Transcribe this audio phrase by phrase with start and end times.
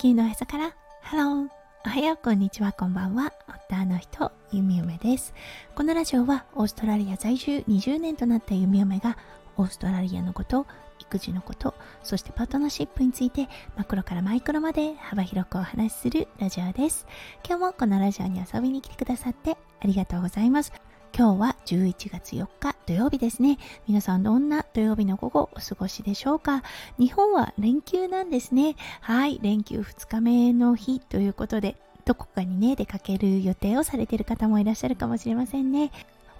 [0.00, 0.76] 地球のおへそから。
[1.02, 1.48] ハロー
[1.84, 3.32] おはようこんにちはこんばんは。
[3.48, 5.34] 夫の人ゆみよめです。
[5.74, 9.18] このラジオはオーストラリア在住20年となったゆみよめが
[9.56, 10.68] オーストラリアのこと
[11.00, 11.74] 育児のこと
[12.04, 17.04] そしてパートナーシップについてマクロからマイクロまで幅広くお話しするラジオです。
[17.44, 20.72] 今日もこのラジオに遊びに来てくださってありがとうございます。
[21.18, 23.58] 今日は11月4日土曜日ですね。
[23.88, 26.62] 皆さんどんな土曜日の午後お過ごしでしょうか？
[26.96, 28.76] 日本は連休なんですね。
[29.00, 35.90] はい、連休2日目の日ということで、どこかにね、出かける予定をされている方もいらっしゃるかもしれませんね。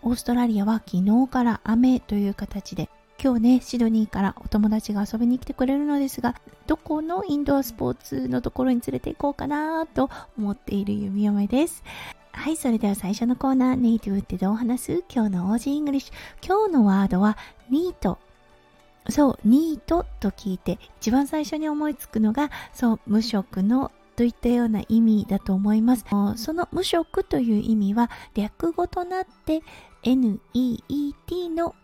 [0.02, 2.88] オーストラリアは昨日から雨という形で、
[3.20, 6.36] 今日ね、シドニーからお友達が遊びに来てくれるのですが、
[6.68, 10.08] どこのインドアスポーツのところに連れて行こうかなと
[10.38, 11.82] 思っている弓嫁です。
[12.38, 15.04] はい、それでは最初のコーナー、ネイティブってどう話す？
[15.12, 16.46] 今日の Aussie English。
[16.46, 17.36] 今日のワードは、
[17.68, 18.16] ニート。
[19.10, 26.04] そう、ニートと聞いて、一番最初に思いつくのが、そう、無職のといったような意味だと思います。
[26.36, 29.62] その無職という意味は略語となって
[30.04, 31.74] NEET の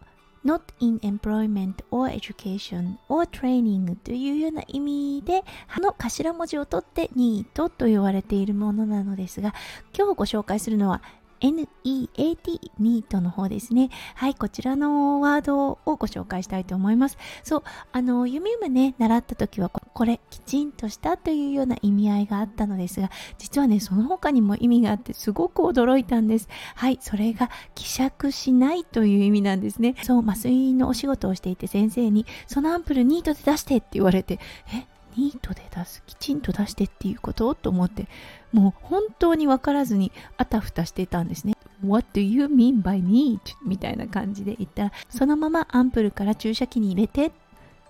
[0.45, 5.43] not in employment or education or training というような意味で、
[5.75, 9.55] あの頭文字を取って NEET と言われているものなのですが、
[9.97, 11.03] 今日ご紹介するのは
[11.41, 13.91] NEAT、ニートの方ですね。
[14.15, 17.19] はい、こちらのワードをご紹介したいと思います。
[17.43, 26.49] そう、あの、弓夢ね、習った時は、これ、きちんとしたというような意味合いがあったのですが、実はね、その他にも意味があって、すごく驚いたんです。
[26.75, 29.95] はい、それが、希釈しないという意味なんですね。
[30.03, 34.39] そう、麻酔のお仕事をしていて、先生に、そのアンプルニートで出してって言われて、
[34.73, 38.07] え、ニートで出す、きちんと出してっていうことと思って、
[38.53, 41.55] もう本当に分からずにあたふたしてたんですね。
[41.85, 43.41] What do you mean by need?
[43.65, 47.33] みたいな感じで言ったら、そのままアンプルから注射器に入れてっ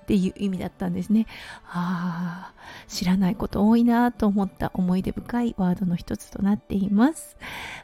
[0.07, 1.27] ていう意味だったんですね。
[1.67, 7.37] ああ、知らないこと多いなと思った思い出深いワードの一つとなっています。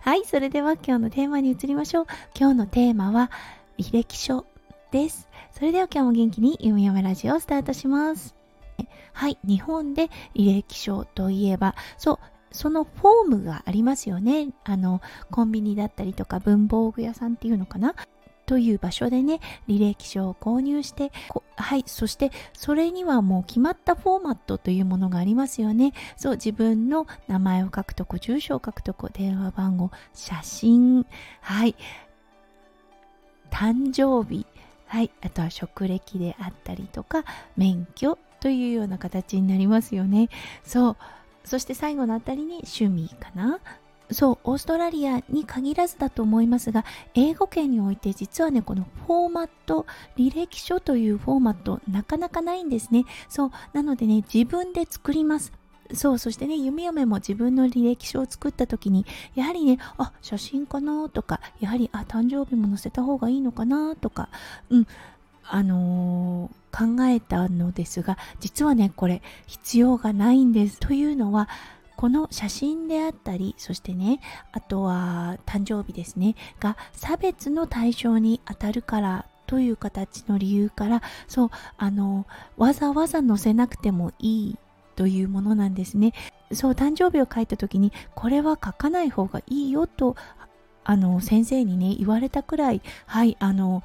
[0.02, 2.06] はい、それでは今日のテーマに移りましょう。
[2.38, 3.30] 今日のテーマは
[3.78, 4.44] 履歴書
[4.90, 5.28] です。
[5.52, 8.39] それでは今日も元気に読み読めラジオスタートします。
[9.12, 12.18] はい、日本で履歴書といえば、そう、
[12.52, 14.48] そのフォームがありますよね。
[14.64, 15.00] あの、
[15.30, 17.94] コンビニだったりとか文房具屋さんっていうのかな？
[18.46, 19.38] という場所でね、
[19.68, 21.12] 履歴書を購入して、
[21.56, 25.92] はい、そしてそれにはもう決まったフォーマットというものがありますよね。
[26.16, 31.06] そう、自分の名前を書くとこ、住所を書くとこ、電話番号、写真、
[31.40, 31.76] はい、
[33.52, 34.44] 誕生日、
[34.86, 37.22] はい、あとは職歴であったりとか、
[37.56, 40.28] 免許というような形になりますよね。
[40.64, 40.96] そう。
[41.44, 43.60] そして最後のあたりに趣味かな
[44.12, 46.84] そう、オーストラリアに限らずだと思いますが、
[47.14, 49.86] 英語圏において実はね、このフォーマット、
[50.16, 53.04] 履歴書というフォーマット、なかなかないんですね。
[53.28, 55.52] そう、なのでね、自分で作ります。
[55.92, 64.28] そう、そしてね、弓嫁も自分の履歴書を作った時に、やはりね、あ、写真かなとか、やはり、あ、誕生日も載せた方がいいのかなとか、
[64.70, 64.86] うん、
[65.52, 70.78] あのー、考えたのですが実はねこれ必要がないんです。
[70.78, 71.48] というのは
[71.96, 74.20] この写真であったりそしてね
[74.52, 84.58] あとは誕生日ですねが差別の対象に当たるからという形の理由からそうあのわざわざ載せなくてもいい
[84.96, 86.14] というものなんですね。
[86.52, 90.16] そう誕生日を書いた時にこれは書かない方がいいよと
[90.84, 93.82] あの先生にね言われたくらいはいあの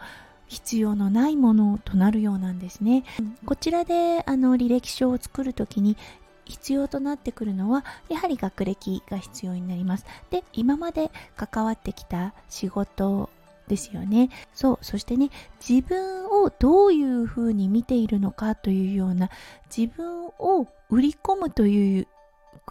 [0.48, 3.04] 必要のないものとなるようなんですね。
[3.46, 5.98] こちらであの履歴書を作るときに
[6.46, 10.06] 必要となってくるのはやはり学歴が必要になります。
[10.30, 13.30] で、今まで関わってきた仕事
[13.68, 14.30] ですよね。
[14.54, 14.78] そう。
[14.82, 15.32] そしてね、
[15.68, 19.30] 自分をどういうふうに見ているのかというような
[19.76, 22.08] 自分を売り込むという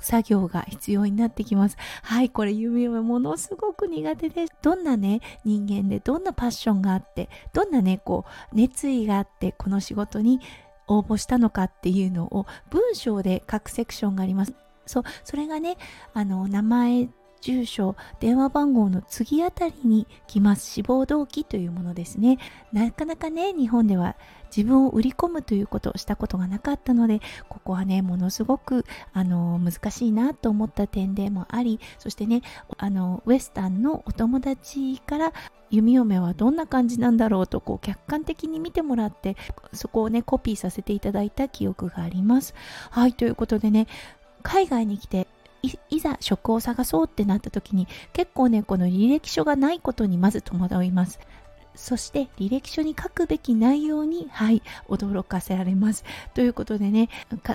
[0.00, 1.76] 作業が必要になってきます。
[2.02, 4.52] はい、これ夢はものすごく苦手です。
[4.62, 10.40] どんなね、人間でどんなパッションがあって、どんなね、こう、熱意があって、この仕事に
[10.86, 14.54] 応募したのかっていうのを文章で書くセクションがあります。
[14.86, 15.76] そう、それがね、
[16.12, 17.08] あの、名前
[17.44, 20.64] 住所、電話番号の次あたりに来ます。
[20.70, 22.38] 志望動機というものですね。
[22.72, 24.16] なかなかね、日本では
[24.54, 27.20] 自分を売り込むということをしたことがなかったので、
[27.50, 32.40] ここはね、ものすごく、あの、難しいなと思った点でもあり、そしてね、
[32.78, 35.32] あの、ウエスタンのお友達から
[35.68, 39.36] 弓嫁はどんな感じなんだろうとこう客観的に見てもらって
[39.72, 42.54] そこをねコピーさせていただいた記憶があります
[42.90, 43.88] はいということでね
[44.44, 45.26] 海外に来て
[45.90, 51.18] いざ職を探そうってなった時に結構ねこの履歴書がないことにまず戸惑います。
[51.74, 56.04] そして履歴書に書くべき内容に、はい、驚かせられます。
[56.34, 57.08] ということでね、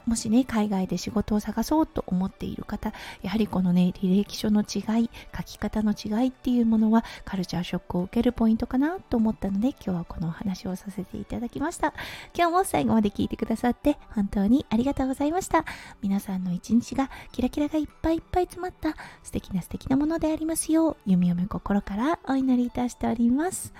[0.05, 11.93] もしね、海外で仕事を探そうと思っている方、やはりこのね、履歴書の違い、書き方の違いっていうものは、カルチャーショックを受けるポイントかなと思ったので、今日はこのお話をさせていただきました。
[12.35, 15.65] 今日も最後まで聞いてくださって、本当にありがとうございました。
[16.01, 23.73] 皆さんの一日がキラキラがいっぱいいっぱい詰まった素敵な素敵なものでありますよう、弓嫁心からお祈りいたしております。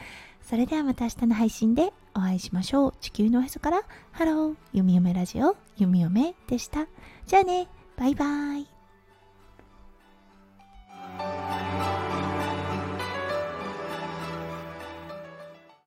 [0.50, 2.94] それではまた明日の配信でお会いしましょう。
[3.02, 6.88] 地球のおへそからハロー、ゆみよめラジオ、ゆみよめでした。
[7.28, 8.79] じゃあね、バイバイ。